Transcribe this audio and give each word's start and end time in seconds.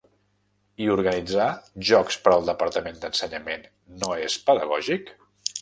I 0.85 0.87
organitzar 0.93 1.45
jocs 1.91 2.19
per 2.25 2.35
al 2.37 2.49
Departament 2.49 2.99
d'Ensenyament 3.05 3.71
no 4.03 4.13
és 4.31 4.43
pedagògic? 4.49 5.15